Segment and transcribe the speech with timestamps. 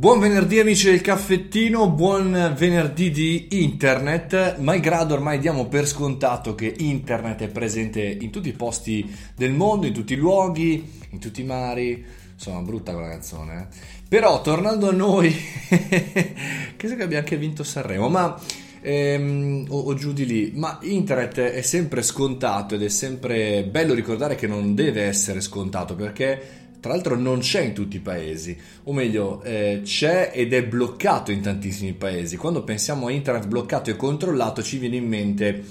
[0.00, 6.74] Buon venerdì amici del caffettino, buon venerdì di internet, malgrado ormai diamo per scontato che
[6.78, 11.42] internet è presente in tutti i posti del mondo, in tutti i luoghi, in tutti
[11.42, 12.02] i mari,
[12.32, 13.76] insomma brutta quella canzone, eh?
[14.08, 15.36] però tornando a noi,
[15.68, 18.40] credo che abbia anche vinto Sanremo, ma
[18.80, 23.92] ehm, o, o, giù di lì, ma internet è sempre scontato ed è sempre bello
[23.92, 28.56] ricordare che non deve essere scontato perché tra l'altro non c'è in tutti i paesi,
[28.84, 32.36] o meglio eh, c'è ed è bloccato in tantissimi paesi.
[32.36, 35.64] Quando pensiamo a internet bloccato e controllato ci viene in mente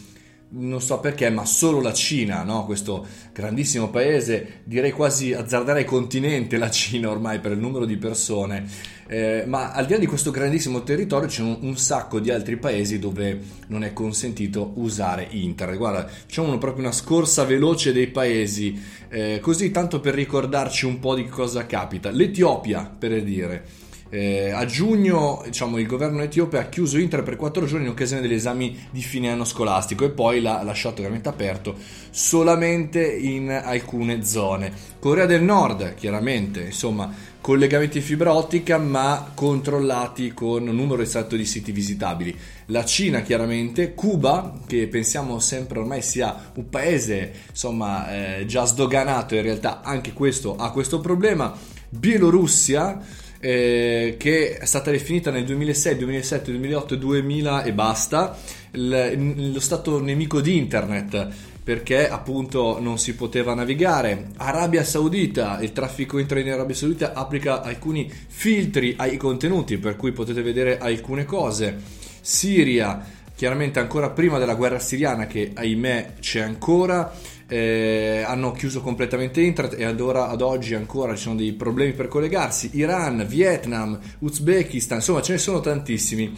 [0.52, 2.66] non so perché, ma solo la Cina, no?
[2.66, 8.66] questo grandissimo paese, direi quasi azzarderei continente la Cina ormai per il numero di persone,
[9.08, 12.58] eh, ma al di là di questo grandissimo territorio c'è un, un, sacco di altri
[12.58, 15.78] paesi dove non è consentito usare internet.
[15.78, 21.14] Guarda, facciamo proprio una scorsa veloce dei paesi, eh, così tanto per ricordarci un po'
[21.14, 22.10] di cosa capita.
[22.10, 27.66] L'Etiopia, per dire eh, a giugno diciamo, il governo etiope ha chiuso Inter per quattro
[27.66, 31.76] giorni in occasione degli esami di fine anno scolastico e poi l'ha lasciato veramente aperto
[32.10, 34.72] solamente in alcune zone.
[35.00, 41.36] Corea del Nord, chiaramente, insomma, collegamenti in fibra ottica ma controllati con un numero ristretto
[41.36, 42.36] di siti visitabili.
[42.68, 49.36] La Cina, chiaramente, Cuba, che pensiamo sempre ormai sia un paese insomma, eh, già sdoganato,
[49.36, 51.56] in realtà anche questo ha questo problema.
[51.92, 58.38] Bielorussia eh, che è stata definita nel 2006, 2007, 2008 2000 e basta
[58.72, 61.28] l- lo stato nemico di internet
[61.64, 64.30] perché appunto non si poteva navigare.
[64.38, 70.12] Arabia Saudita, il traffico internet in Arabia Saudita applica alcuni filtri ai contenuti per cui
[70.12, 71.78] potete vedere alcune cose.
[72.22, 77.10] Siria, chiaramente ancora prima della guerra siriana che ahimè c'è ancora
[77.48, 81.94] eh, hanno chiuso completamente internet e ad, ora, ad oggi ancora ci sono dei problemi
[81.94, 82.72] per collegarsi.
[82.74, 86.38] Iran, Vietnam, Uzbekistan, insomma ce ne sono tantissimi.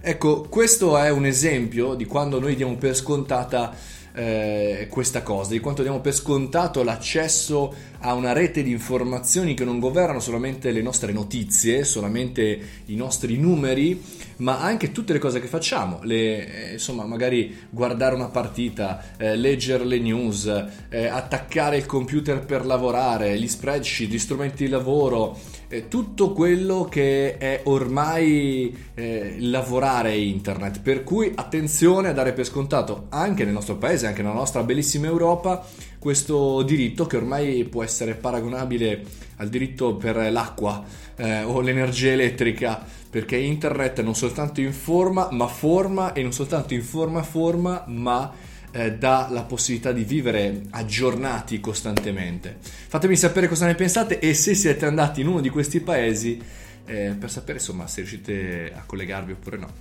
[0.00, 3.72] Ecco, questo è un esempio di quando noi diamo per scontata
[4.12, 9.64] eh, questa cosa, di quanto diamo per scontato l'accesso a una rete di informazioni che
[9.64, 14.02] non governano solamente le nostre notizie, solamente i nostri numeri,
[14.36, 19.36] ma anche tutte le cose che facciamo, le, eh, insomma magari guardare una partita, eh,
[19.36, 20.46] leggere le news,
[20.88, 25.38] eh, attaccare il computer per lavorare, gli spreadsheet, gli strumenti di lavoro,
[25.68, 32.44] eh, tutto quello che è ormai eh, lavorare internet, per cui attenzione a dare per
[32.44, 35.64] scontato anche nel nostro paese, anche nella nostra bellissima Europa,
[35.98, 39.04] questo diritto che ormai può essere paragonabile
[39.36, 40.82] al diritto per l'acqua
[41.16, 47.22] eh, o l'energia elettrica, perché internet non soltanto informa, ma forma e non soltanto informa,
[47.22, 48.32] forma, ma
[48.72, 52.56] eh, dà la possibilità di vivere aggiornati costantemente.
[52.60, 56.40] Fatemi sapere cosa ne pensate e se siete andati in uno di questi paesi
[56.86, 59.72] eh, per sapere insomma se riuscite a collegarvi oppure no.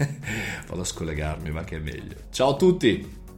[0.66, 2.16] Vado a scollegarmi, ma che è meglio.
[2.30, 3.20] Ciao a tutti!